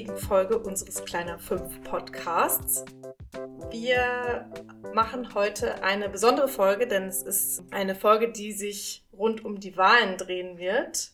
[0.00, 2.86] richtigen Folge unseres Kleiner 5 Podcasts.
[3.70, 4.50] Wir
[4.94, 9.76] machen heute eine besondere Folge, denn es ist eine Folge, die sich rund um die
[9.76, 11.10] Wahlen drehen wird.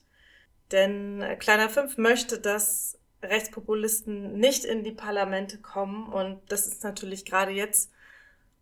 [0.70, 7.24] Denn Kleiner 5 möchte, dass Rechtspopulisten nicht in die Parlamente kommen und das ist natürlich
[7.24, 7.90] gerade jetzt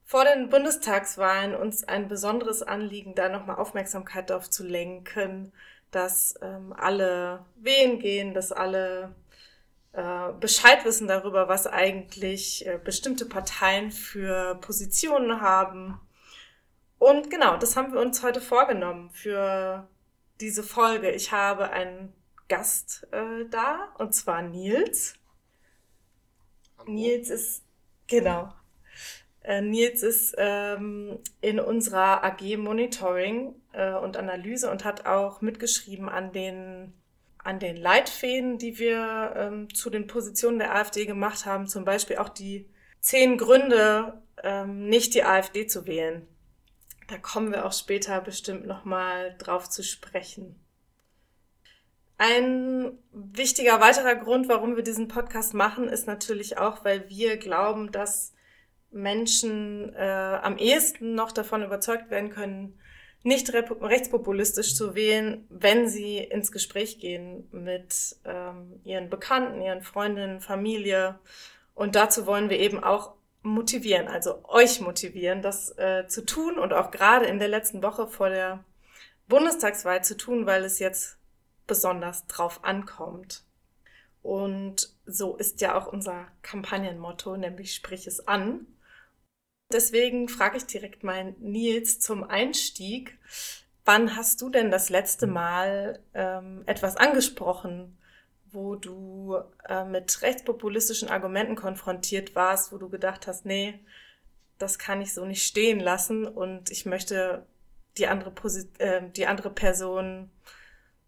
[0.07, 5.53] vor den Bundestagswahlen uns ein besonderes Anliegen, da nochmal Aufmerksamkeit darauf zu lenken,
[5.91, 9.24] dass ähm, alle wählen gehen, dass alle äh,
[10.41, 16.01] Bescheid wissen darüber, was eigentlich äh, bestimmte Parteien für Positionen haben.
[16.99, 19.89] Und genau, das haben wir uns heute vorgenommen für
[20.41, 21.11] diese Folge.
[21.11, 22.13] Ich habe einen
[22.49, 25.15] Gast äh, da, und zwar Nils.
[26.79, 26.91] Hallo.
[26.91, 27.63] Nils ist,
[28.07, 28.53] genau,
[29.43, 36.09] äh, Nils ist ähm, in unserer AG Monitoring äh, und Analyse und hat auch mitgeschrieben
[36.09, 36.95] an den
[37.45, 42.17] an den Leitfäden, die wir ähm, zu den Positionen der AfD gemacht haben, zum Beispiel
[42.17, 42.69] auch die
[43.01, 46.27] zehn Gründe, ähm, nicht die AfD zu wählen.
[47.09, 50.59] Da kommen wir auch später bestimmt nochmal drauf zu sprechen.
[52.17, 57.93] Ein wichtiger weiterer Grund, warum wir diesen Podcast machen, ist natürlich auch, weil wir glauben,
[57.93, 58.33] dass
[58.91, 62.79] Menschen äh, am ehesten noch davon überzeugt werden können,
[63.25, 70.41] nicht rechtspopulistisch zu wählen, wenn sie ins Gespräch gehen mit ähm, ihren Bekannten, ihren Freundinnen,
[70.41, 71.19] Familie.
[71.75, 76.75] Und dazu wollen wir eben auch motivieren, also euch motivieren, das äh, zu tun und
[76.75, 78.63] auch gerade in der letzten Woche vor der
[79.27, 81.19] Bundestagswahl zu tun, weil es jetzt
[81.67, 83.43] besonders drauf ankommt.
[84.23, 88.67] Und so ist ja auch unser Kampagnenmotto, nämlich sprich es an.
[89.73, 93.19] Deswegen frage ich direkt mal Nils zum Einstieg.
[93.85, 97.99] Wann hast du denn das letzte Mal ähm, etwas angesprochen,
[98.51, 99.37] wo du
[99.69, 103.81] äh, mit rechtspopulistischen Argumenten konfrontiert warst, wo du gedacht hast, nee,
[104.59, 107.47] das kann ich so nicht stehen lassen und ich möchte
[107.99, 110.31] die andere, Posi äh, die andere Person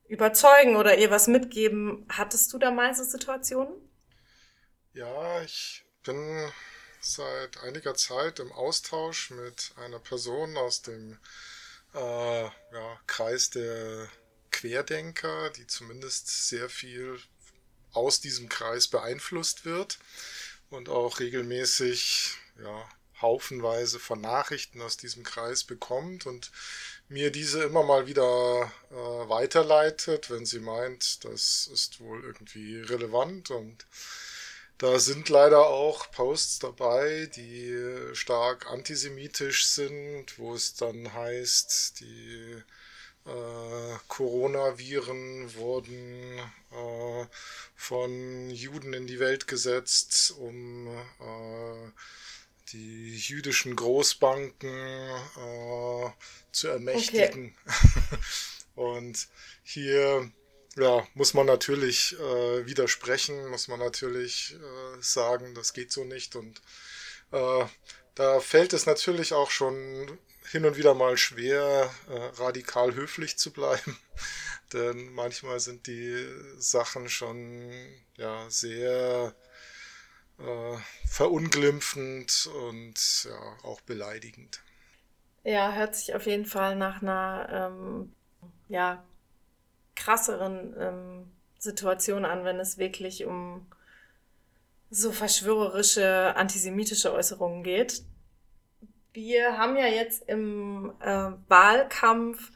[0.09, 2.07] überzeugen oder ihr was mitgeben.
[2.09, 3.75] Hattest du da mal so Situationen?
[4.93, 6.51] Ja, ich bin
[7.15, 11.19] seit einiger Zeit im Austausch mit einer Person aus dem
[11.95, 14.09] äh, ja, Kreis der
[14.51, 17.19] Querdenker, die zumindest sehr viel
[17.93, 19.99] aus diesem Kreis beeinflusst wird
[20.71, 22.89] und auch regelmäßig ja,
[23.21, 26.51] haufenweise von Nachrichten aus diesem Kreis bekommt und
[27.09, 33.51] mir diese immer mal wieder äh, weiterleitet, wenn sie meint, das ist wohl irgendwie relevant
[33.51, 33.87] und
[34.79, 37.75] da sind leider auch Posts dabei, die
[38.13, 42.63] stark antisemitisch sind, wo es dann heißt, die
[43.27, 46.39] äh, Coronaviren wurden
[46.71, 47.27] äh,
[47.75, 51.91] von Juden in die Welt gesetzt, um äh,
[52.73, 56.11] die jüdischen Großbanken äh,
[56.53, 57.57] zu ermächtigen.
[57.65, 58.19] Okay.
[58.77, 59.29] Und
[59.63, 60.31] hier
[60.77, 66.37] ja, muss man natürlich äh, widersprechen, muss man natürlich äh, sagen, das geht so nicht.
[66.37, 66.61] Und
[67.33, 67.65] äh,
[68.15, 70.19] da fällt es natürlich auch schon
[70.51, 73.99] hin und wieder mal schwer, äh, radikal höflich zu bleiben.
[74.73, 76.27] Denn manchmal sind die
[76.59, 77.73] Sachen schon
[78.17, 79.35] ja, sehr
[80.39, 80.77] äh,
[81.09, 84.61] verunglimpfend und ja, auch beleidigend.
[85.45, 88.13] Ja, hört sich auf jeden Fall nach einer ähm,
[88.69, 89.05] ja,
[89.97, 93.67] krasseren ähm, Situationen an, wenn es wirklich um
[94.91, 98.03] so verschwörerische antisemitische Äußerungen geht.
[99.13, 102.53] Wir haben ja jetzt im äh, Wahlkampf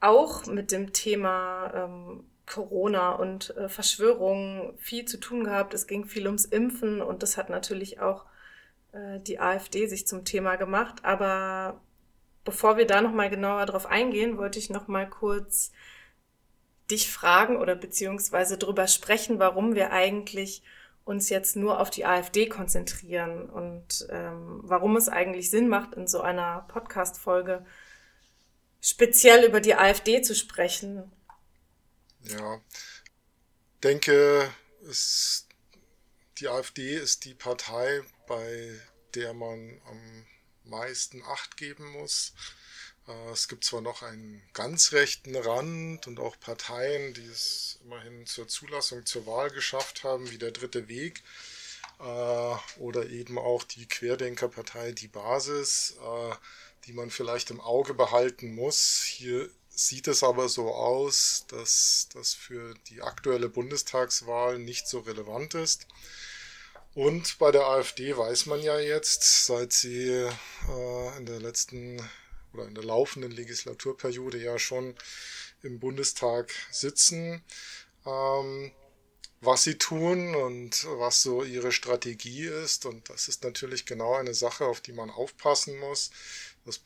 [0.00, 5.74] auch mit dem Thema ähm, Corona und äh, Verschwörungen viel zu tun gehabt.
[5.74, 8.24] Es ging viel ums Impfen und das hat natürlich auch
[8.92, 11.04] äh, die AfD sich zum Thema gemacht.
[11.04, 11.80] Aber
[12.44, 15.72] bevor wir da nochmal genauer drauf eingehen, wollte ich nochmal kurz
[16.90, 20.62] dich fragen oder beziehungsweise drüber sprechen, warum wir eigentlich
[21.04, 26.06] uns jetzt nur auf die AfD konzentrieren und ähm, warum es eigentlich Sinn macht, in
[26.06, 27.64] so einer Podcast-Folge
[28.80, 31.10] speziell über die AfD zu sprechen.
[32.22, 32.60] Ja,
[33.82, 34.50] denke,
[34.88, 35.46] es,
[36.38, 38.80] die AfD ist die Partei, bei
[39.14, 40.26] der man am
[40.64, 42.32] meisten Acht geben muss.
[43.08, 48.26] Äh, es gibt zwar noch einen ganz rechten Rand und auch Parteien, die es immerhin
[48.26, 51.22] zur Zulassung zur Wahl geschafft haben, wie der Dritte Weg
[52.00, 56.34] äh, oder eben auch die Querdenkerpartei Die Basis, äh,
[56.86, 59.02] die man vielleicht im Auge behalten muss.
[59.04, 65.54] Hier sieht es aber so aus, dass das für die aktuelle Bundestagswahl nicht so relevant
[65.54, 65.86] ist.
[66.94, 70.28] Und bei der AfD weiß man ja jetzt, seit sie
[71.18, 71.98] in der letzten
[72.54, 74.94] oder in der laufenden Legislaturperiode ja schon
[75.62, 77.42] im Bundestag sitzen,
[78.06, 78.72] ähm,
[79.40, 82.86] was sie tun und was so ihre Strategie ist.
[82.86, 86.10] Und das ist natürlich genau eine Sache, auf die man aufpassen muss.
[86.64, 86.80] Das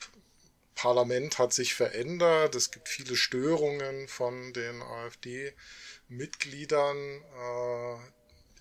[0.74, 2.54] Parlament hat sich verändert.
[2.54, 7.96] Es gibt viele Störungen von den AfD-Mitgliedern äh,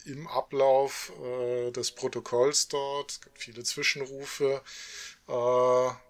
[0.10, 3.12] im Ablauf äh, des Protokolls dort.
[3.12, 4.62] Es gibt viele Zwischenrufe.
[5.28, 5.32] Äh,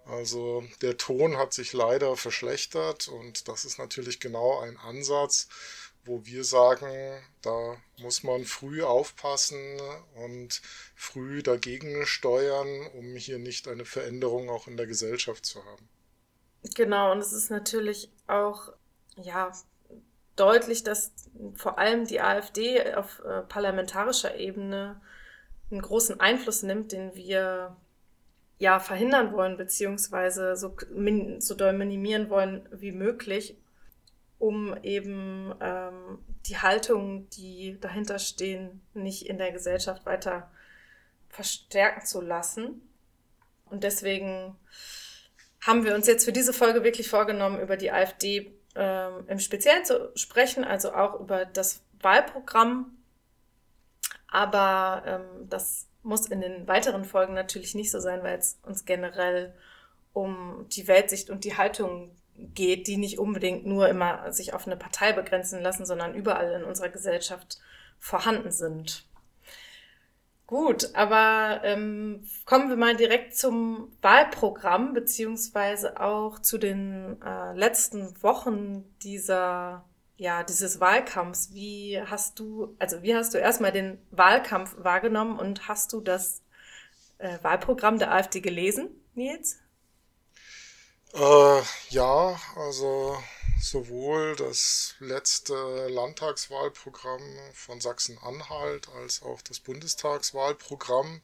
[0.05, 5.47] also der Ton hat sich leider verschlechtert und das ist natürlich genau ein Ansatz,
[6.05, 9.79] wo wir sagen, da muss man früh aufpassen
[10.15, 10.61] und
[10.95, 15.89] früh dagegen steuern, um hier nicht eine Veränderung auch in der Gesellschaft zu haben.
[16.75, 18.71] Genau, und es ist natürlich auch
[19.17, 19.51] ja
[20.35, 21.11] deutlich, dass
[21.55, 25.01] vor allem die AfD auf äh, parlamentarischer Ebene
[25.69, 27.75] einen großen Einfluss nimmt, den wir
[28.59, 33.55] ja verhindern wollen, beziehungsweise so, min, so doll minimieren wollen wie möglich,
[34.39, 40.49] um eben ähm, die Haltungen, die dahinter stehen, nicht in der Gesellschaft weiter
[41.29, 42.81] verstärken zu lassen.
[43.65, 44.55] Und deswegen
[45.61, 49.85] haben wir uns jetzt für diese Folge wirklich vorgenommen, über die AfD ähm, im Speziellen
[49.85, 52.97] zu sprechen, also auch über das Wahlprogramm.
[54.29, 58.85] Aber ähm, das muss in den weiteren Folgen natürlich nicht so sein, weil es uns
[58.85, 59.53] generell
[60.13, 64.77] um die Weltsicht und die Haltung geht, die nicht unbedingt nur immer sich auf eine
[64.77, 67.59] Partei begrenzen lassen, sondern überall in unserer Gesellschaft
[67.99, 69.05] vorhanden sind.
[70.45, 78.23] Gut, aber ähm, kommen wir mal direkt zum Wahlprogramm, beziehungsweise auch zu den äh, letzten
[78.23, 79.83] Wochen dieser,
[80.17, 81.53] ja, dieses Wahlkampfs.
[81.53, 86.41] Wie hast du, also wie hast du erstmal den Wahlkampf wahrgenommen und hast du das
[87.19, 89.59] äh, Wahlprogramm der AfD gelesen, Nils?
[91.13, 93.17] Äh, ja, also
[93.61, 97.21] sowohl das letzte Landtagswahlprogramm
[97.53, 101.21] von Sachsen-Anhalt als auch das Bundestagswahlprogramm.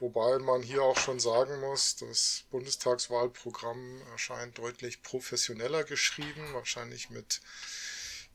[0.00, 7.40] Wobei man hier auch schon sagen muss, das Bundestagswahlprogramm erscheint deutlich professioneller geschrieben, wahrscheinlich mit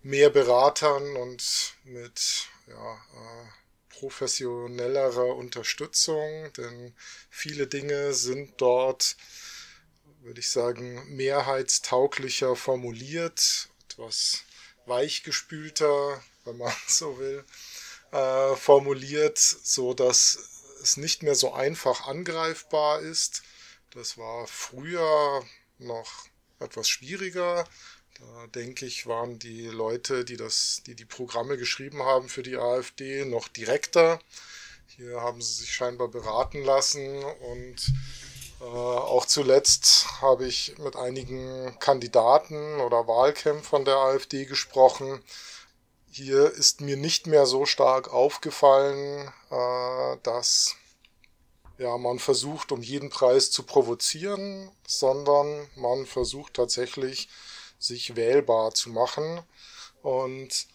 [0.02, 6.96] mehr Beratern und mit ja, äh, professionellerer Unterstützung, denn
[7.30, 9.16] viele Dinge sind dort
[10.22, 14.44] würde ich sagen, mehrheitstauglicher formuliert, etwas
[14.86, 17.44] weichgespülter, wenn man so will,
[18.12, 20.38] äh, formuliert, so dass
[20.82, 23.44] es nicht mehr so einfach angreifbar ist.
[23.92, 25.44] Das war früher
[25.78, 26.28] noch
[26.60, 27.68] etwas schwieriger.
[28.20, 32.58] Da denke ich, waren die Leute, die das, die die Programme geschrieben haben für die
[32.58, 34.20] AfD, noch direkter.
[34.88, 37.94] Hier haben sie sich scheinbar beraten lassen und
[38.60, 45.24] äh, auch zuletzt habe ich mit einigen Kandidaten oder Wahlkämpfern der AfD gesprochen.
[46.12, 50.76] Hier ist mir nicht mehr so stark aufgefallen, äh, dass
[51.78, 57.30] ja, man versucht, um jeden Preis zu provozieren, sondern man versucht tatsächlich,
[57.80, 59.42] sich wählbar zu machen
[60.02, 60.68] und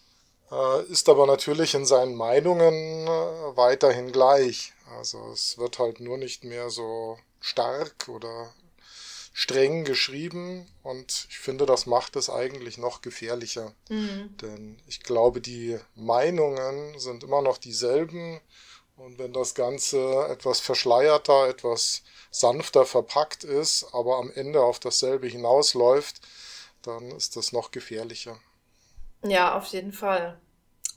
[0.51, 4.73] äh, ist aber natürlich in seinen Meinungen äh, weiterhin gleich.
[4.99, 8.53] Also es wird halt nur nicht mehr so stark oder
[9.33, 13.73] streng geschrieben und ich finde, das macht es eigentlich noch gefährlicher.
[13.89, 14.37] Mhm.
[14.41, 18.39] Denn ich glaube, die Meinungen sind immer noch dieselben
[18.95, 25.27] und wenn das Ganze etwas verschleierter, etwas sanfter verpackt ist, aber am Ende auf dasselbe
[25.27, 26.21] hinausläuft,
[26.87, 28.39] dann ist das noch gefährlicher.
[29.23, 30.39] Ja, auf jeden Fall.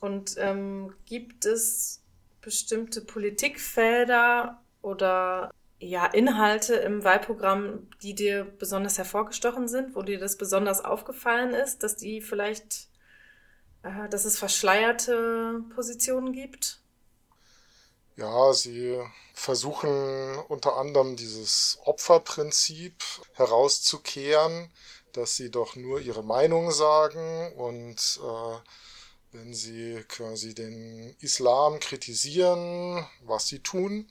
[0.01, 2.01] Und ähm, gibt es
[2.41, 10.37] bestimmte Politikfelder oder ja, Inhalte im Wahlprogramm, die dir besonders hervorgestochen sind, wo dir das
[10.37, 12.87] besonders aufgefallen ist, dass die vielleicht,
[13.83, 16.81] äh, dass es verschleierte Positionen gibt?
[18.17, 19.01] Ja, sie
[19.33, 23.01] versuchen unter anderem dieses Opferprinzip
[23.33, 24.69] herauszukehren,
[25.13, 28.57] dass sie doch nur ihre Meinung sagen und äh,
[29.31, 34.09] wenn sie quasi den Islam kritisieren, was sie tun,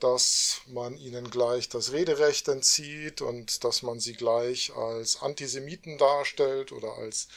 [0.00, 6.72] dass man ihnen gleich das Rederecht entzieht und dass man sie gleich als Antisemiten darstellt
[6.72, 7.28] oder als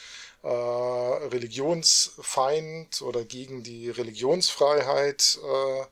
[0.44, 5.86] äh, Religionsfeind oder gegen die Religionsfreiheit äh,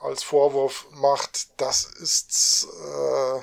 [0.00, 3.40] als Vorwurf macht, das ist äh,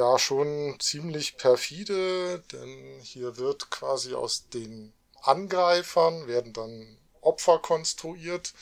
[0.00, 8.54] ja schon ziemlich perfide, denn hier wird quasi aus den Angreifern werden dann Opfer konstruiert.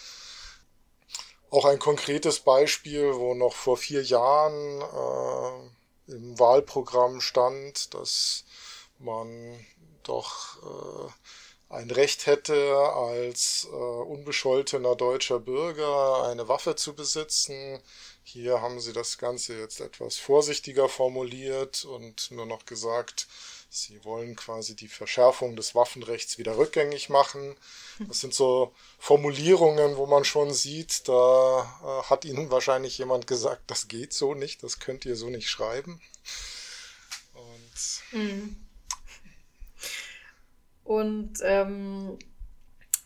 [1.50, 4.83] Auch ein konkretes Beispiel, wo noch vor vier Jahren
[6.09, 8.45] äh, im Wahlprogramm stand, dass
[8.99, 9.64] man
[10.02, 17.80] doch äh, ein Recht hätte, als äh, unbescholtener deutscher Bürger eine Waffe zu besitzen.
[18.30, 23.26] Hier haben sie das Ganze jetzt etwas vorsichtiger formuliert und nur noch gesagt,
[23.70, 27.56] Sie wollen quasi die Verschärfung des Waffenrechts wieder rückgängig machen.
[28.06, 33.62] Das sind so Formulierungen, wo man schon sieht, da äh, hat Ihnen wahrscheinlich jemand gesagt,
[33.66, 36.00] das geht so nicht, das könnt ihr so nicht schreiben.
[37.32, 38.56] Und, mhm.
[40.85, 42.18] Und ähm,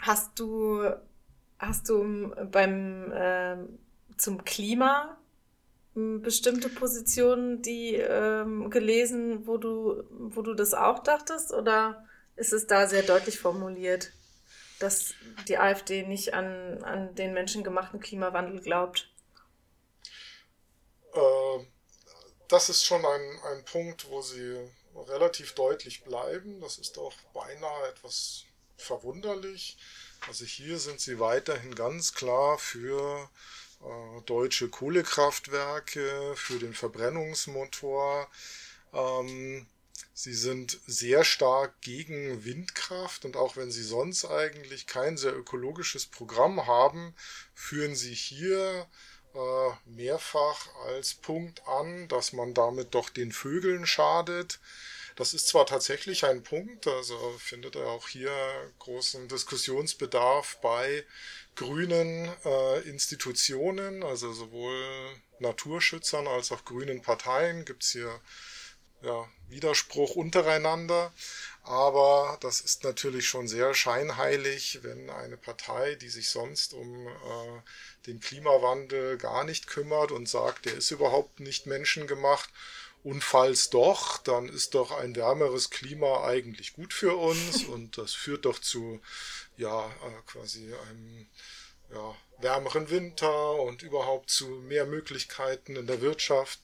[0.01, 0.85] hast du
[1.61, 3.57] hast du beim äh,
[4.23, 5.19] zum Klima
[5.95, 12.67] bestimmte Positionen, die ähm, gelesen, wo du, wo du das auch dachtest, oder ist es
[12.67, 14.13] da sehr deutlich formuliert,
[14.79, 15.13] dass
[15.49, 19.11] die AfD nicht an, an den menschengemachten Klimawandel glaubt?
[21.13, 21.65] Äh,
[22.49, 24.57] das ist schon ein, ein Punkt, wo sie
[24.95, 26.61] relativ deutlich bleiben.
[26.61, 28.45] Das ist auch beinahe etwas
[28.79, 29.77] verwunderlich.
[30.27, 33.29] Also hier sind sie weiterhin ganz klar für äh,
[34.27, 38.29] deutsche Kohlekraftwerke für den Verbrennungsmotor.
[38.93, 39.67] Ähm,
[40.15, 46.07] sie sind sehr stark gegen Windkraft und auch wenn sie sonst eigentlich kein sehr ökologisches
[46.07, 47.15] Programm haben,
[47.55, 48.87] führen sie hier
[49.35, 54.61] äh, mehrfach als Punkt an, dass man damit doch den Vögeln schadet.
[55.17, 58.33] Das ist zwar tatsächlich ein Punkt, also findet er auch hier
[58.79, 61.05] großen Diskussionsbedarf bei
[61.55, 64.77] grünen äh, Institutionen, also sowohl
[65.39, 68.21] Naturschützern als auch grünen Parteien gibt es hier
[69.03, 71.13] ja, Widerspruch untereinander.
[71.65, 77.61] Aber das ist natürlich schon sehr scheinheilig, wenn eine Partei, die sich sonst um äh,
[78.07, 82.51] den Klimawandel gar nicht kümmert und sagt, der ist überhaupt nicht menschengemacht,
[83.05, 88.15] und falls doch, dann ist doch ein wärmeres Klima eigentlich gut für uns und das
[88.15, 89.01] führt doch zu
[89.57, 91.27] ja äh, quasi einem
[91.93, 96.61] ja, wärmeren Winter und überhaupt zu mehr Möglichkeiten in der Wirtschaft.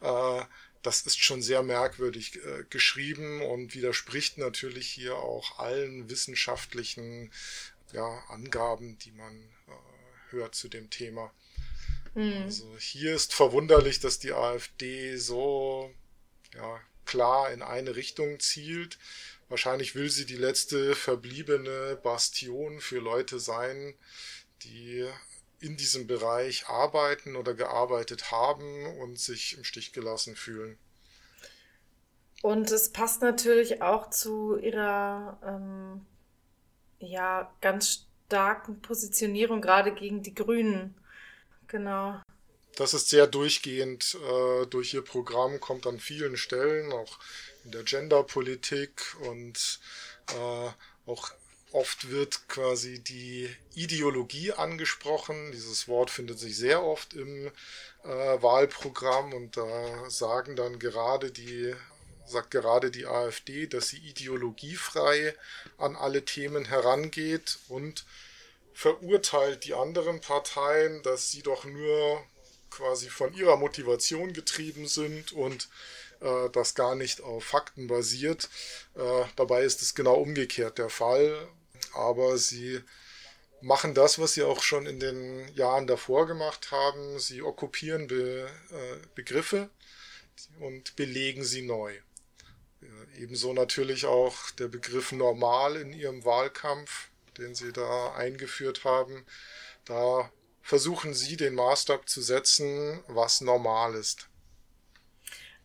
[0.00, 0.42] Äh,
[0.82, 7.30] das ist schon sehr merkwürdig äh, geschrieben und widerspricht natürlich hier auch allen wissenschaftlichen
[7.92, 9.50] ja, Angaben, die man
[10.30, 11.32] hört zu dem Thema.
[12.14, 12.42] Mhm.
[12.44, 15.90] Also hier ist verwunderlich, dass die AfD so
[16.54, 18.98] ja, klar in eine Richtung zielt.
[19.48, 23.94] Wahrscheinlich will sie die letzte verbliebene Bastion für Leute sein,
[24.62, 25.06] die
[25.60, 30.78] in diesem Bereich arbeiten oder gearbeitet haben und sich im Stich gelassen fühlen.
[32.42, 36.06] Und es passt natürlich auch zu ihrer ähm,
[36.98, 40.94] ja ganz starken Positionierung gerade gegen die Grünen.
[41.70, 42.20] Genau.
[42.76, 47.18] Das ist sehr durchgehend äh, durch ihr Programm, kommt an vielen Stellen, auch
[47.64, 49.80] in der Genderpolitik und
[50.28, 50.70] äh,
[51.10, 51.30] auch
[51.72, 55.52] oft wird quasi die Ideologie angesprochen.
[55.52, 57.48] Dieses Wort findet sich sehr oft im
[58.04, 61.74] äh, Wahlprogramm und da sagen dann gerade die
[62.26, 65.34] sagt gerade die AfD, dass sie ideologiefrei
[65.78, 68.04] an alle Themen herangeht und
[68.80, 72.24] verurteilt die anderen Parteien, dass sie doch nur
[72.70, 75.68] quasi von ihrer Motivation getrieben sind und
[76.20, 78.48] äh, das gar nicht auf Fakten basiert.
[78.94, 81.46] Äh, dabei ist es genau umgekehrt der Fall.
[81.92, 82.80] Aber sie
[83.60, 87.18] machen das, was sie auch schon in den Jahren davor gemacht haben.
[87.18, 89.68] Sie okkupieren Be äh, Begriffe
[90.58, 91.92] und belegen sie neu.
[93.18, 97.09] Ebenso natürlich auch der Begriff normal in ihrem Wahlkampf
[97.40, 99.24] den sie da eingeführt haben.
[99.84, 100.30] Da
[100.62, 104.28] versuchen sie den Maßstab zu setzen, was normal ist.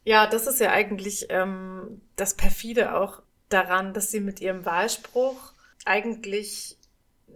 [0.04, 5.54] Ja, das ist ja eigentlich ähm, das perfide auch daran, dass sie mit ihrem Wahlspruch
[5.84, 6.78] eigentlich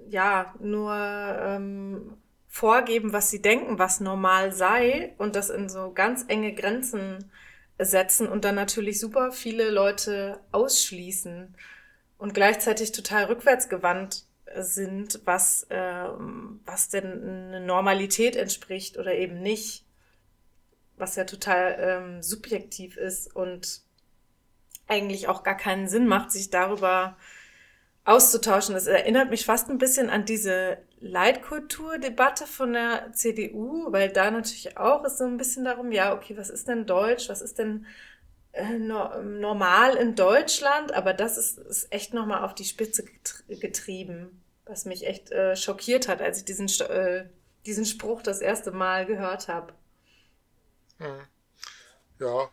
[0.07, 2.17] ja nur ähm,
[2.47, 7.31] vorgeben, was sie denken, was normal sei und das in so ganz enge Grenzen
[7.77, 11.55] setzen und dann natürlich super viele Leute ausschließen
[12.17, 14.25] und gleichzeitig total rückwärtsgewandt
[14.57, 16.07] sind, was, äh,
[16.65, 19.85] was denn eine Normalität entspricht oder eben nicht,
[20.97, 23.81] was ja total ähm, subjektiv ist und
[24.87, 27.15] eigentlich auch gar keinen Sinn macht, sich darüber
[28.05, 28.73] auszutauschen.
[28.73, 34.77] Das erinnert mich fast ein bisschen an diese Leitkulturdebatte von der CDU, weil da natürlich
[34.77, 37.85] auch ist so ein bisschen darum, ja, okay, was ist denn Deutsch, was ist denn
[38.77, 43.05] no normal in Deutschland, aber das ist, ist echt nochmal auf die Spitze
[43.47, 47.25] getrieben, was mich echt äh, schockiert hat, als ich diesen, äh,
[47.65, 49.73] diesen Spruch das erste Mal gehört habe.
[50.97, 51.27] Hm.
[52.19, 52.51] Ja,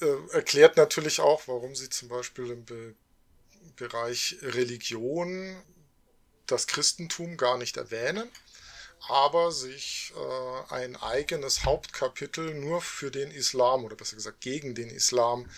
[0.00, 2.94] äh, erklärt natürlich auch, warum sie zum Beispiel im Be
[3.76, 5.60] Bereich Religion
[6.46, 8.30] das Christentum gar nicht erwähnen,
[9.08, 14.90] aber sich äh, ein eigenes Hauptkapitel nur für den Islam oder besser gesagt gegen den
[14.90, 15.48] Islam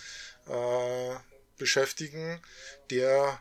[0.47, 1.15] äh,
[1.57, 2.41] beschäftigen,
[2.91, 3.41] der,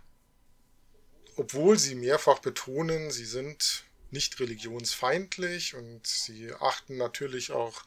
[1.36, 7.82] obwohl sie mehrfach betonen, sie sind nicht religionsfeindlich und sie achten natürlich auch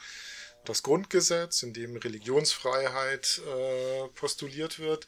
[0.64, 5.06] das Grundgesetz, in dem Religionsfreiheit äh, postuliert wird,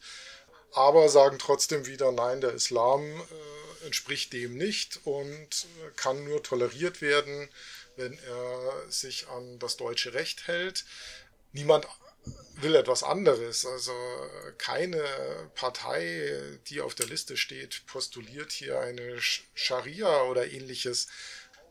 [0.73, 7.01] aber sagen trotzdem wieder, nein, der Islam äh, entspricht dem nicht und kann nur toleriert
[7.01, 7.49] werden,
[7.95, 10.85] wenn er sich an das deutsche Recht hält.
[11.53, 11.87] Niemand
[12.55, 13.65] will etwas anderes.
[13.65, 13.93] Also
[14.57, 15.03] keine
[15.55, 21.07] Partei, die auf der Liste steht, postuliert hier eine Scharia oder ähnliches.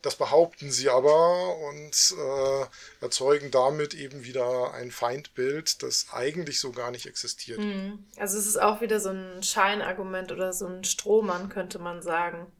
[0.01, 2.65] Das behaupten sie aber und äh,
[3.03, 7.59] erzeugen damit eben wieder ein Feindbild, das eigentlich so gar nicht existiert.
[7.59, 8.05] Mhm.
[8.17, 12.51] Also es ist auch wieder so ein Scheinargument oder so ein Strohmann, könnte man sagen.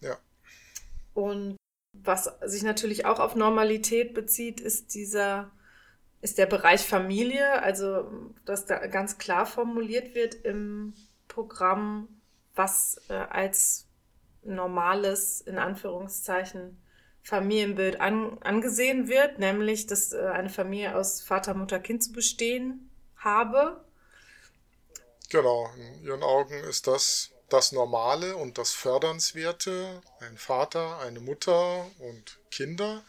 [0.00, 0.18] Ja.
[1.14, 1.56] Und
[1.94, 5.50] was sich natürlich auch auf Normalität bezieht, ist dieser,
[6.20, 10.92] ist der Bereich Familie, also dass da ganz klar formuliert wird im
[11.26, 12.20] Programm,
[12.54, 13.87] was äh, als
[14.54, 16.80] normales, in Anführungszeichen,
[17.22, 22.90] Familienbild an, angesehen wird, nämlich dass äh, eine Familie aus Vater, Mutter, Kind zu bestehen
[23.16, 23.84] habe.
[25.28, 31.86] Genau, in ihren Augen ist das das Normale und das Fördernswerte, ein Vater, eine Mutter
[31.98, 33.02] und Kinder.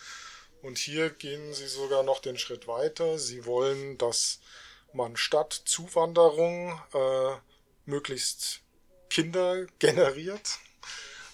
[0.62, 3.20] Und hier gehen sie sogar noch den Schritt weiter.
[3.20, 4.40] Sie wollen, dass
[4.94, 7.36] man statt Zuwanderung äh,
[7.86, 8.62] möglichst
[9.10, 10.60] Kinder generiert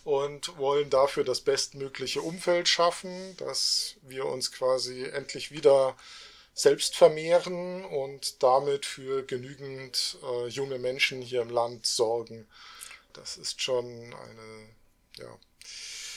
[0.06, 5.98] und wollen dafür das bestmögliche Umfeld schaffen, dass wir uns quasi endlich wieder
[6.54, 12.48] selbst vermehren und damit für genügend äh, junge Menschen hier im Land sorgen.
[13.14, 14.68] Das ist schon eine,
[15.18, 15.38] ja.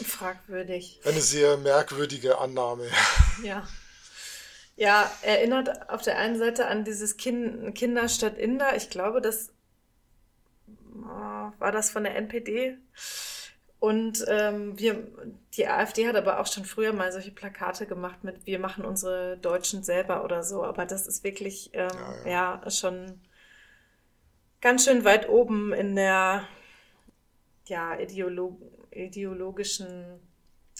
[0.04, 1.00] Fragwürdig.
[1.04, 2.88] Eine sehr merkwürdige Annahme.
[3.42, 3.68] Ja.
[4.74, 8.76] Ja, erinnert auf der einen Seite an dieses kind, Kinder statt Inder.
[8.76, 9.50] Ich glaube, das
[10.94, 12.76] oh, war das von der NPD
[13.80, 15.06] und ähm, wir,
[15.54, 19.36] die AfD hat aber auch schon früher mal solche Plakate gemacht mit Wir machen unsere
[19.38, 20.64] Deutschen selber oder so.
[20.64, 21.88] Aber das ist wirklich ähm,
[22.24, 22.60] ja, ja.
[22.64, 23.20] ja, schon
[24.60, 26.44] ganz schön weit oben in der
[27.66, 28.60] ja, ideolog
[28.90, 30.18] ideologischen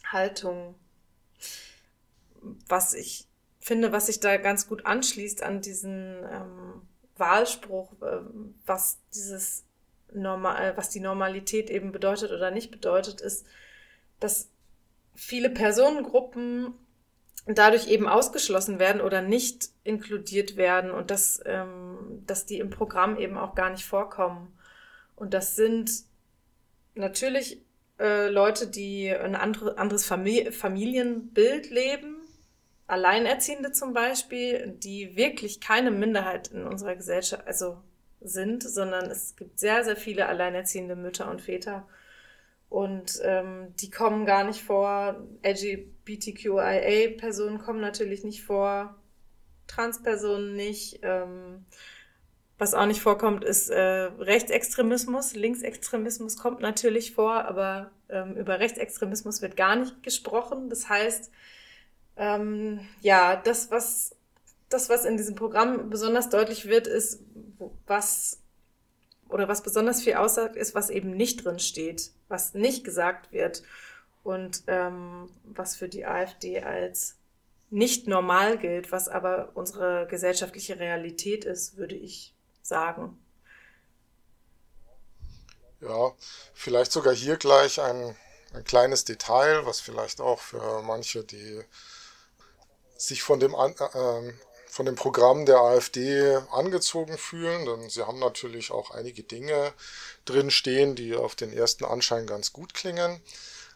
[0.04, 0.74] Haltung.
[2.66, 3.28] Was ich
[3.60, 6.82] finde, was sich da ganz gut anschließt an diesen ähm,
[7.16, 8.22] Wahlspruch, äh,
[8.66, 9.67] was dieses
[10.12, 13.46] normal, was die Normalität eben bedeutet oder nicht bedeutet, ist,
[14.20, 14.50] dass
[15.14, 16.74] viele Personengruppen
[17.46, 23.18] dadurch eben ausgeschlossen werden oder nicht inkludiert werden und dass, ähm, dass die im Programm
[23.18, 24.52] eben auch gar nicht vorkommen.
[25.16, 25.90] Und das sind
[26.94, 27.62] natürlich
[27.98, 32.16] äh, Leute, die ein andere, anderes Famili Familienbild leben,
[32.86, 37.78] Alleinerziehende zum Beispiel, die wirklich keine Minderheit in unserer Gesellschaft, also
[38.20, 41.86] sind, sondern es gibt sehr, sehr viele alleinerziehende Mütter und Väter.
[42.68, 45.26] Und ähm, die kommen gar nicht vor.
[45.42, 48.94] LGBTQIA-Personen kommen natürlich nicht vor.
[49.66, 51.00] Transpersonen nicht.
[51.02, 51.64] Ähm,
[52.58, 55.34] was auch nicht vorkommt, ist äh, Rechtsextremismus.
[55.34, 60.68] Linksextremismus kommt natürlich vor, aber ähm, über Rechtsextremismus wird gar nicht gesprochen.
[60.68, 61.30] Das heißt,
[62.16, 64.16] ähm, ja, das, was
[64.68, 67.20] das, was in diesem Programm besonders deutlich wird, ist,
[67.86, 68.38] was
[69.28, 73.62] oder was besonders viel aussagt, ist, was eben nicht drin steht, was nicht gesagt wird
[74.22, 77.16] und ähm, was für die AfD als
[77.70, 83.18] nicht normal gilt, was aber unsere gesellschaftliche Realität ist, würde ich sagen.
[85.80, 86.12] Ja,
[86.54, 88.16] vielleicht sogar hier gleich ein,
[88.54, 91.62] ein kleines Detail, was vielleicht auch für manche, die
[92.96, 94.32] sich von dem an, äh,
[94.78, 99.72] von dem Programm der AfD angezogen fühlen, denn sie haben natürlich auch einige Dinge
[100.24, 103.20] drin stehen, die auf den ersten Anschein ganz gut klingen.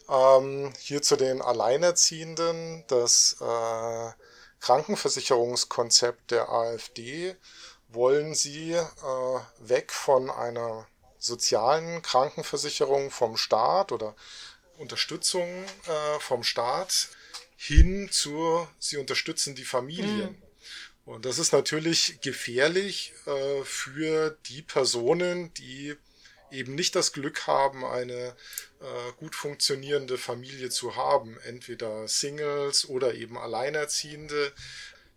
[0.08, 4.10] Ähm, hier zu den Alleinerziehenden, das äh,
[4.60, 7.34] Krankenversicherungskonzept der AfD
[7.88, 10.86] wollen sie äh, weg von einer
[11.18, 14.14] sozialen Krankenversicherung vom Staat oder
[14.78, 17.08] Unterstützung äh, vom Staat
[17.56, 20.30] hin zu, sie unterstützen die Familien.
[20.30, 20.41] Mhm.
[21.12, 25.94] Und das ist natürlich gefährlich äh, für die Personen, die
[26.50, 28.34] eben nicht das Glück haben, eine
[28.80, 31.38] äh, gut funktionierende Familie zu haben.
[31.44, 34.54] Entweder Singles oder eben Alleinerziehende.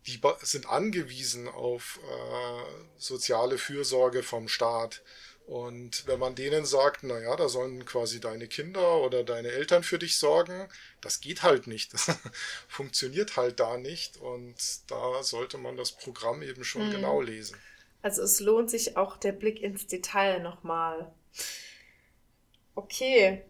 [0.05, 5.01] Die sind angewiesen auf äh, soziale Fürsorge vom Staat.
[5.45, 9.83] Und wenn man denen sagt, na ja, da sollen quasi deine Kinder oder deine Eltern
[9.83, 10.67] für dich sorgen,
[11.01, 11.93] das geht halt nicht.
[11.93, 12.07] Das
[12.67, 14.17] funktioniert halt da nicht.
[14.17, 14.55] Und
[14.89, 16.91] da sollte man das Programm eben schon mhm.
[16.91, 17.57] genau lesen.
[18.01, 21.13] Also es lohnt sich auch der Blick ins Detail nochmal.
[22.73, 23.43] Okay,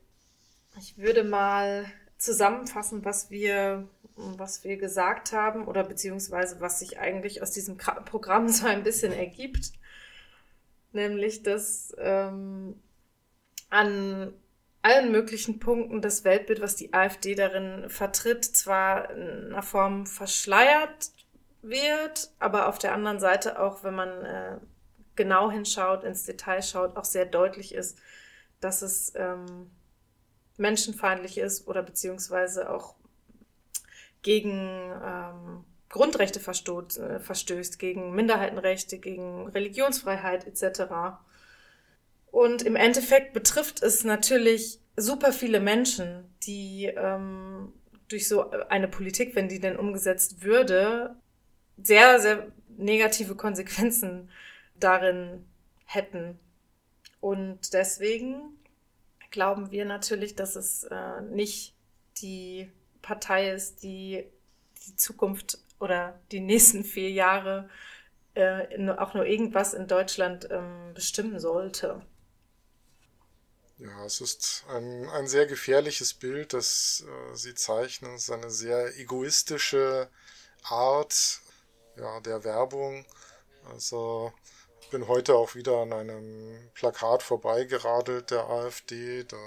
[0.78, 7.42] ich würde mal zusammenfassen, was wir, was wir gesagt haben oder beziehungsweise was sich eigentlich
[7.42, 9.72] aus diesem Programm so ein bisschen ergibt
[10.96, 12.82] nämlich dass ähm,
[13.70, 14.34] an
[14.82, 21.12] allen möglichen Punkten das Weltbild, was die AfD darin vertritt, zwar in einer Form verschleiert
[21.62, 24.58] wird, aber auf der anderen Seite auch, wenn man äh,
[25.16, 27.98] genau hinschaut, ins Detail schaut, auch sehr deutlich ist,
[28.60, 29.72] dass es ähm,
[30.58, 32.96] menschenfeindlich ist oder beziehungsweise auch
[34.22, 35.64] gegen ähm,
[35.96, 41.16] Grundrechte verstoß, äh, verstößt, gegen Minderheitenrechte, gegen Religionsfreiheit etc.
[42.32, 47.72] Und im Endeffekt betrifft es natürlich super viele Menschen, die ähm,
[48.10, 51.16] durch so eine Politik, wenn die denn umgesetzt würde,
[51.82, 54.30] sehr, sehr negative Konsequenzen
[54.78, 55.46] darin
[55.86, 56.38] hätten.
[57.22, 58.60] Und deswegen
[59.32, 61.74] glauben wir natürlich, dass es äh, nicht
[62.18, 62.70] die
[63.02, 64.26] Partei ist, die
[64.86, 67.70] die Zukunft oder die nächsten vier Jahre
[68.34, 72.02] äh, auch nur irgendwas in Deutschland ähm, bestimmen sollte.
[73.78, 78.16] Ja, es ist ein, ein sehr gefährliches Bild, das äh, Sie zeichnen.
[78.16, 80.10] Es ist eine sehr egoistische
[80.64, 81.42] Art
[81.98, 83.06] ja, der Werbung.
[83.70, 84.32] Also
[84.82, 89.24] ich bin heute auch wieder an einem Plakat vorbeigeradelt der AfD.
[89.26, 89.38] Da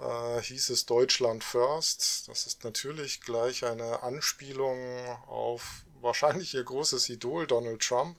[0.00, 2.28] äh, hieß es Deutschland First.
[2.28, 4.78] Das ist natürlich gleich eine Anspielung
[5.26, 8.16] auf wahrscheinlich ihr großes Idol Donald Trump.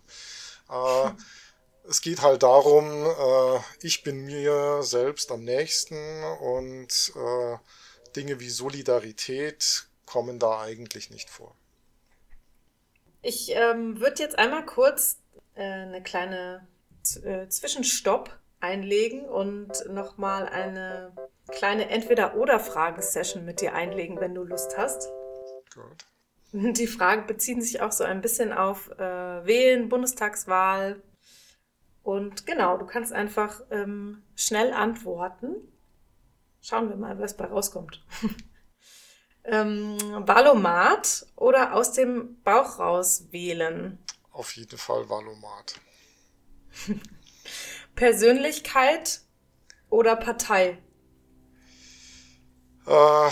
[0.69, 1.11] Äh,
[1.87, 7.57] es geht halt darum, äh, ich bin mir selbst am nächsten und äh,
[8.15, 11.55] Dinge wie Solidarität kommen da eigentlich nicht vor.
[13.21, 15.17] Ich ähm, würde jetzt einmal kurz
[15.55, 16.67] äh, eine kleine
[17.23, 21.13] äh, Zwischenstopp einlegen und nochmal eine
[21.49, 25.09] kleine Entweder-Oder-Fragen-Session mit dir einlegen, wenn du Lust hast.
[25.73, 26.05] Gut.
[26.53, 31.01] Die Fragen beziehen sich auch so ein bisschen auf äh, Wählen, Bundestagswahl.
[32.03, 35.55] Und genau, du kannst einfach ähm, schnell antworten.
[36.61, 38.03] Schauen wir mal, was bei rauskommt.
[39.45, 43.97] ähm, Valomat oder aus dem Bauch raus wählen?
[44.31, 45.79] Auf jeden Fall Valomat.
[47.95, 49.21] Persönlichkeit
[49.89, 50.77] oder Partei?
[52.87, 53.29] Äh,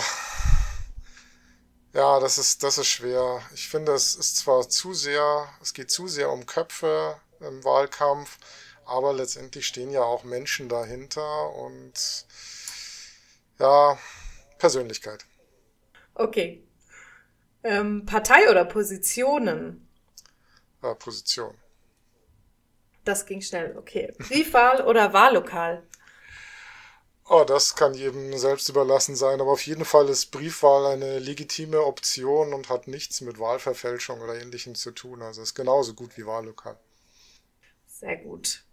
[1.92, 3.42] ja, das ist, das ist schwer.
[3.54, 8.38] Ich finde, es ist zwar zu sehr, es geht zu sehr um Köpfe im Wahlkampf,
[8.84, 12.26] aber letztendlich stehen ja auch Menschen dahinter und
[13.58, 13.98] ja,
[14.58, 15.24] Persönlichkeit.
[16.14, 16.62] Okay.
[17.62, 19.88] Ähm, Partei oder Positionen?
[20.82, 21.54] Ja, Position.
[23.04, 24.14] Das ging schnell, okay.
[24.18, 25.82] Briefwahl oder Wahllokal?
[27.32, 31.80] Oh, das kann jedem selbst überlassen sein, aber auf jeden Fall ist Briefwahl eine legitime
[31.84, 35.22] Option und hat nichts mit Wahlverfälschung oder ähnlichem zu tun.
[35.22, 36.76] Also ist genauso gut wie Wahllokal.
[37.86, 38.64] Sehr gut.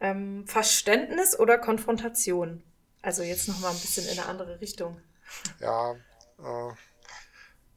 [0.00, 2.62] Ähm, Verständnis oder Konfrontation?
[3.02, 5.02] Also jetzt nochmal ein bisschen in eine andere Richtung.
[5.58, 5.94] Ja,
[6.38, 6.72] äh,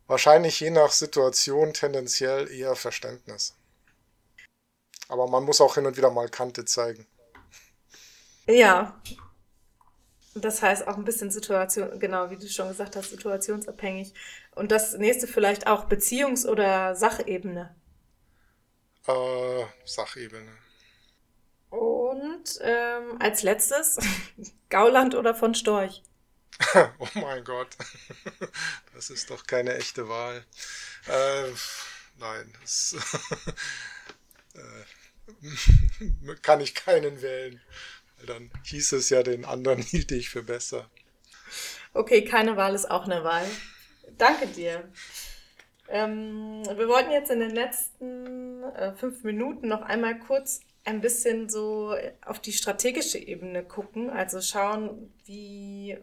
[0.05, 3.55] wahrscheinlich je nach Situation tendenziell eher Verständnis.
[5.07, 7.07] Aber man muss auch hin und wieder mal Kante zeigen.
[8.45, 9.01] Ja,
[10.35, 14.13] das heißt auch ein bisschen Situation, genau, wie du schon gesagt hast, situationsabhängig.
[14.55, 17.75] Und das nächste vielleicht auch Beziehungs- oder Sachebene.
[19.07, 20.51] Äh, Sachebene.
[21.69, 23.97] Und ähm, als letztes
[24.69, 26.03] Gauland oder von Storch.
[26.99, 27.75] oh mein Gott,
[28.93, 30.45] das ist doch keine echte Wahl.
[31.07, 31.49] Äh,
[32.19, 32.95] nein, das
[34.53, 34.85] äh,
[36.41, 37.61] kann ich keinen wählen.
[38.27, 40.89] Dann hieß es ja, den anderen hielt ich für besser.
[41.93, 43.45] Okay, keine Wahl ist auch eine Wahl.
[44.17, 44.89] Danke dir.
[45.89, 51.49] Ähm, wir wollten jetzt in den letzten äh, fünf Minuten noch einmal kurz ein bisschen
[51.49, 55.97] so auf die strategische Ebene gucken, also schauen, wie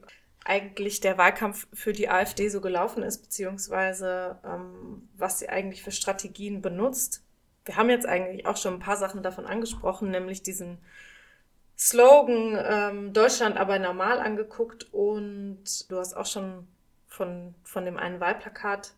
[0.44, 5.90] eigentlich der Wahlkampf für die AfD so gelaufen ist, beziehungsweise ähm, was sie eigentlich für
[5.90, 7.22] Strategien benutzt.
[7.64, 10.78] Wir haben jetzt eigentlich auch schon ein paar Sachen davon angesprochen, nämlich diesen
[11.78, 16.66] Slogan ähm, Deutschland aber normal angeguckt und du hast auch schon
[17.06, 18.94] von, von dem einen Wahlplakat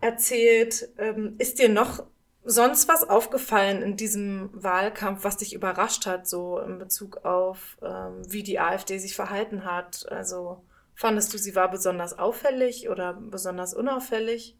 [0.00, 0.88] erzählt.
[0.96, 2.06] Ähm, ist dir noch
[2.44, 8.22] sonst was aufgefallen in diesem Wahlkampf, was dich überrascht hat, so in Bezug auf, ähm,
[8.26, 10.10] wie die AfD sich verhalten hat?
[10.10, 14.56] Also fandest du, sie war besonders auffällig oder besonders unauffällig?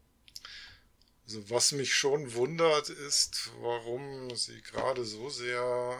[1.26, 5.96] Also was mich schon wundert, ist, warum sie gerade so sehr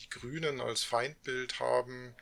[0.00, 2.14] die Grünen als Feindbild haben.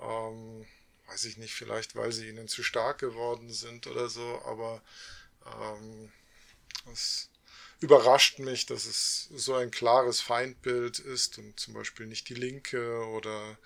[0.00, 0.66] Ähm,
[1.08, 4.82] weiß ich nicht, vielleicht weil sie ihnen zu stark geworden sind oder so, aber
[5.46, 6.10] ähm,
[6.92, 7.28] es
[7.80, 13.04] überrascht mich, dass es so ein klares Feindbild ist und zum Beispiel nicht die Linke
[13.08, 13.58] oder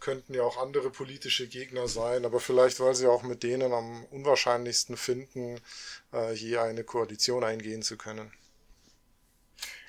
[0.00, 4.04] könnten ja auch andere politische Gegner sein, aber vielleicht, weil sie auch mit denen am
[4.04, 5.58] unwahrscheinlichsten finden,
[6.12, 8.30] äh, hier eine Koalition eingehen zu können.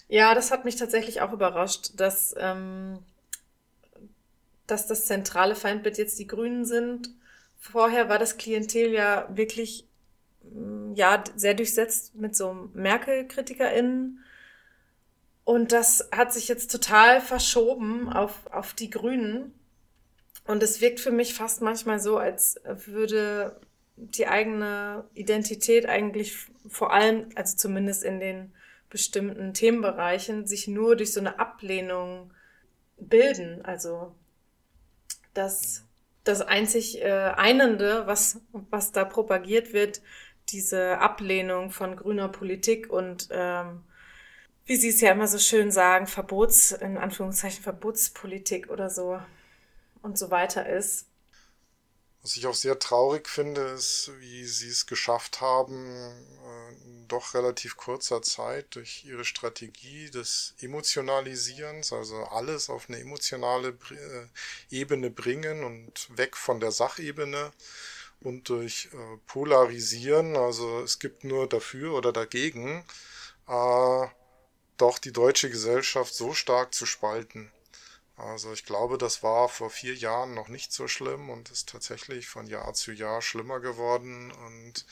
[0.08, 3.00] Ja, das hat mich tatsächlich auch überrascht, dass, ähm,
[4.68, 7.10] dass das zentrale Feindbild jetzt die Grünen sind.
[7.60, 9.88] Vorher war das Klientel ja wirklich
[10.52, 14.20] Mm, ja, sehr durchsetzt mit so Merkel-KritikerInnen.
[15.44, 19.54] Und das hat sich jetzt total verschoben auf, auf die Grünen.
[20.46, 23.60] Und es wirkt für mich fast manchmal so, als würde
[23.96, 26.36] die eigene Identität eigentlich
[26.68, 28.54] vor allem, also zumindest in den
[28.96, 32.32] bestimmten Themenbereichen, sich nur durch so eine Ablehnung
[32.96, 33.62] bilden.
[33.66, 34.16] Also
[35.34, 35.84] das,
[36.24, 40.02] das einzig äh, Einende, was, was da propagiert wird,
[40.48, 43.84] diese Ablehnung von grüner Politik und ähm,
[44.64, 49.20] wie Sie es ja immer so schön sagen, Verbots, in Anführungszeichen Verbotspolitik oder so
[50.04, 51.08] und so weiter ist.
[52.22, 57.78] Was ich auch sehr traurig finde, ist, wie Sie es geschafft haben, äh, doch relativ
[57.78, 65.64] kurzer Zeit durch Ihre Strategie des Emotionalisierens, also alles auf eine emotionale äh, Ebene bringen
[65.64, 67.52] und weg von der Sachebene
[68.22, 72.84] und durch äh, Polarisieren, also es gibt nur dafür oder dagegen,
[73.48, 74.08] äh,
[74.78, 77.52] doch die deutsche Gesellschaft so stark zu spalten.
[78.18, 82.28] Also ich glaube, das war vor vier Jahren noch nicht so schlimm und ist tatsächlich
[82.28, 84.86] von Jahr zu Jahr schlimmer geworden und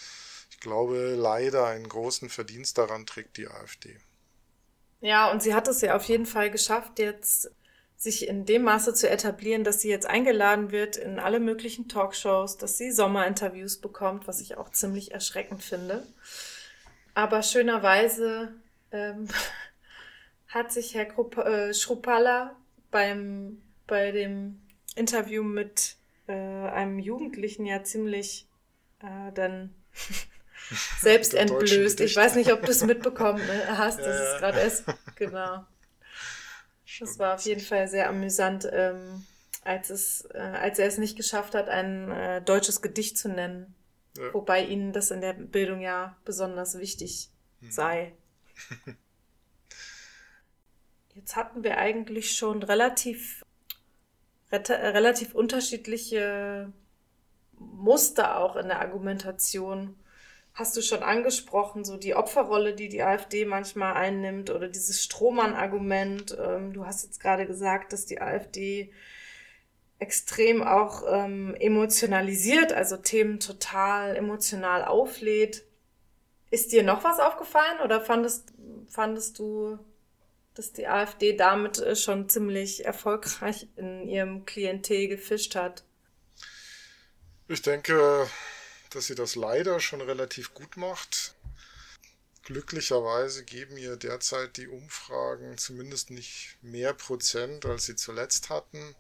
[0.64, 3.96] glaube leider einen großen Verdienst daran trägt die AfD.
[5.02, 7.52] Ja, und sie hat es ja auf jeden Fall geschafft, jetzt
[7.98, 12.58] sich in dem Maße zu etablieren, dass sie jetzt eingeladen wird in alle möglichen Talkshows,
[12.58, 16.08] dass sie Sommerinterviews bekommt, was ich auch ziemlich erschreckend finde.
[17.14, 18.54] Aber schönerweise
[18.92, 19.28] ähm,
[20.48, 21.08] hat sich Herr
[21.46, 22.56] äh, Schrupalla
[22.92, 24.62] beim, bei dem
[24.96, 25.98] Interview mit
[26.28, 28.48] äh, einem Jugendlichen ja ziemlich
[29.02, 29.74] äh, dann
[31.00, 32.00] selbst entblößt.
[32.02, 34.00] Ich weiß nicht, ob du es mitbekommen hast.
[34.00, 34.84] Das ja, ist gerade erst,
[35.16, 35.66] genau.
[37.00, 39.26] Das war auf jeden Fall sehr amüsant, ähm,
[39.64, 43.74] als, es, äh, als er es nicht geschafft hat, ein äh, deutsches Gedicht zu nennen.
[44.18, 44.34] Ja.
[44.34, 47.30] Wobei ihnen das in der Bildung ja besonders wichtig
[47.62, 47.72] hm.
[47.72, 48.14] sei.
[51.16, 53.46] Jetzt hatten wir eigentlich schon relativ,
[54.52, 56.72] relativ unterschiedliche
[57.58, 59.96] Muster auch in der Argumentation
[60.54, 66.38] hast du schon angesprochen, so die Opferrolle, die die AfD manchmal einnimmt oder dieses Strohmann-Argument.
[66.40, 68.92] Ähm, du hast jetzt gerade gesagt, dass die AfD
[70.00, 75.64] extrem auch ähm, emotionalisiert, also Themen total emotional auflädt.
[76.52, 78.54] Ist dir noch was aufgefallen oder fandest,
[78.90, 79.80] fandest du,
[80.54, 85.84] dass die AfD damit äh, schon ziemlich erfolgreich in ihrem Klientel gefischt hat?
[87.48, 88.28] Ich denke,
[88.96, 91.36] dass sie das leider schon relativ gut macht.
[92.44, 98.96] Glücklicherweise geben ihr derzeit die Umfragen zumindest nicht mehr Prozent, als sie zuletzt hatten.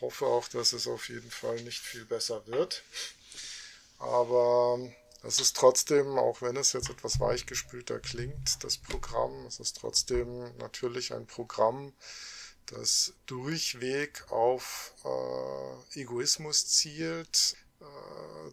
[0.00, 2.84] Hoffe auch, dass es auf jeden Fall nicht viel besser wird.
[3.98, 4.78] Aber
[5.22, 10.56] es ist trotzdem, auch wenn es jetzt etwas weichgespülter klingt, das Programm, es ist trotzdem
[10.58, 11.92] natürlich ein Programm,
[12.66, 17.56] das durchweg auf äh, Egoismus zielt,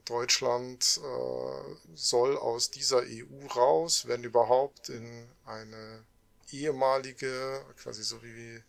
[0.05, 6.03] Deutschland äh, soll aus dieser EU raus, wenn überhaupt in eine
[6.51, 8.61] ehemalige, quasi so wie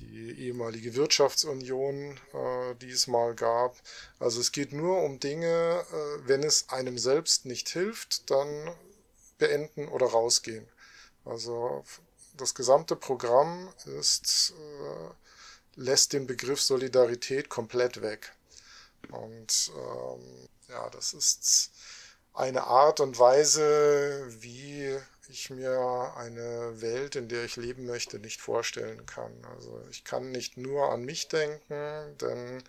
[0.00, 3.76] die ehemalige Wirtschaftsunion, äh, die es mal gab.
[4.18, 8.74] Also es geht nur um Dinge, äh, wenn es einem selbst nicht hilft, dann
[9.38, 10.66] beenden oder rausgehen.
[11.24, 11.84] Also
[12.36, 18.34] das gesamte Programm ist, äh, lässt den Begriff Solidarität komplett weg.
[19.10, 21.72] Und ähm, ja, das ist
[22.32, 28.40] eine Art und Weise, wie ich mir eine Welt, in der ich leben möchte, nicht
[28.40, 29.32] vorstellen kann.
[29.54, 32.62] Also ich kann nicht nur an mich denken, denn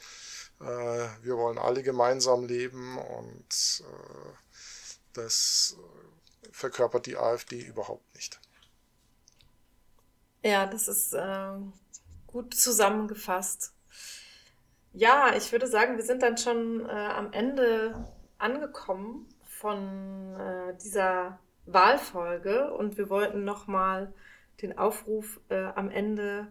[0.62, 4.34] äh, wir wollen alle gemeinsam leben und äh,
[5.14, 5.76] das
[6.52, 8.40] verkörpert die AfD überhaupt nicht.
[10.44, 11.52] Ja, das ist äh,
[12.26, 13.74] gut zusammengefasst.
[14.94, 21.40] Ja, ich würde sagen, wir sind dann schon äh, am Ende angekommen von äh, dieser
[21.66, 24.14] Wahlfolge und wir wollten nochmal
[24.62, 26.48] den Aufruf äh, am Ende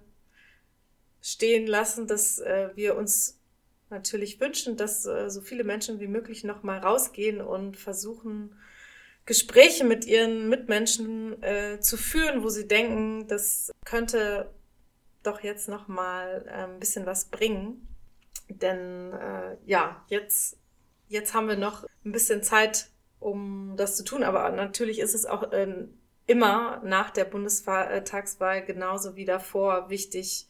[1.21, 3.41] stehen lassen, dass äh, wir uns
[3.91, 8.57] natürlich wünschen, dass äh, so viele Menschen wie möglich nochmal rausgehen und versuchen,
[9.25, 14.55] Gespräche mit ihren Mitmenschen äh, zu führen, wo sie denken, das könnte
[15.25, 17.89] doch jetzt nochmal ein bisschen was bringen.
[18.49, 20.59] Denn äh, ja, jetzt,
[21.09, 24.23] jetzt haben wir noch ein bisschen Zeit, um das zu tun.
[24.23, 25.87] Aber natürlich ist es auch äh,
[26.27, 30.49] immer nach der Bundestagswahl genauso wie davor wichtig,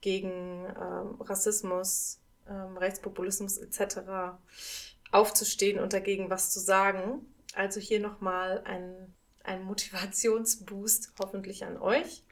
[0.00, 4.38] gegen ähm, Rassismus, ähm, Rechtspopulismus etc.
[5.10, 7.26] aufzustehen und dagegen was zu sagen.
[7.54, 12.22] Also hier nochmal ein, ein Motivationsboost hoffentlich an euch.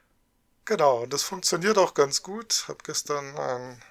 [0.63, 2.61] Genau, und das funktioniert auch ganz gut.
[2.63, 3.81] Ich habe gestern einen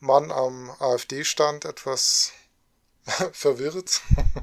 [0.00, 2.32] Mann am AfD-Stand etwas
[3.32, 4.00] verwirrt,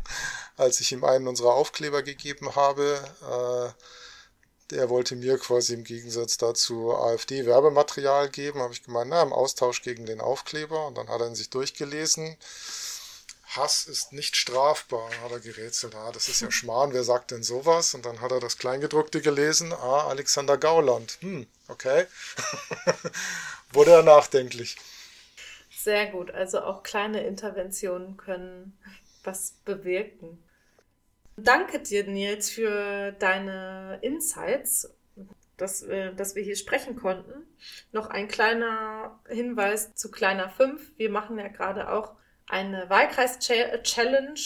[0.57, 3.73] als ich ihm einen unserer Aufkleber gegeben habe.
[3.75, 3.83] Äh,
[4.71, 8.61] der wollte mir quasi im Gegensatz dazu AfD-Werbematerial geben.
[8.61, 10.87] Habe ich gemeint, na, im Austausch gegen den Aufkleber.
[10.87, 12.37] Und dann hat er ihn sich durchgelesen.
[13.55, 15.95] Hass ist nicht strafbar, hat er gerätselt.
[15.95, 17.93] Ah, das ist ja Schmarrn, wer sagt denn sowas?
[17.93, 19.71] Und dann hat er das Kleingedruckte gelesen.
[19.71, 21.17] Ah, Alexander Gauland.
[21.21, 22.05] Hm, okay.
[23.71, 24.75] Wurde er nachdenklich.
[25.87, 26.31] Sehr gut.
[26.31, 28.77] Also auch kleine Interventionen können
[29.23, 30.37] was bewirken.
[31.37, 34.93] Danke dir, Nils, für deine Insights,
[35.55, 37.47] dass, äh, dass wir hier sprechen konnten.
[37.93, 40.97] Noch ein kleiner Hinweis zu Kleiner 5.
[40.97, 42.15] Wir machen ja gerade auch
[42.49, 44.41] eine Wahlkreis-Challenge.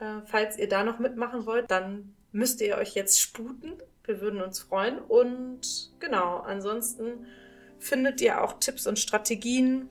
[0.00, 3.78] Äh, falls ihr da noch mitmachen wollt, dann müsst ihr euch jetzt sputen.
[4.04, 4.98] Wir würden uns freuen.
[4.98, 7.26] Und genau, ansonsten
[7.78, 9.88] findet ihr auch Tipps und Strategien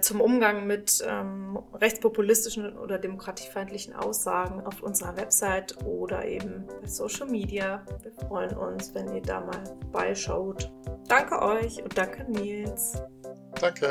[0.00, 7.26] zum Umgang mit ähm, rechtspopulistischen oder demokratiefeindlichen Aussagen auf unserer Website oder eben bei Social
[7.26, 7.82] Media.
[8.02, 10.70] Wir freuen uns, wenn ihr da mal vorbeischaut.
[11.08, 13.02] Danke euch und danke Nils.
[13.60, 13.88] Danke.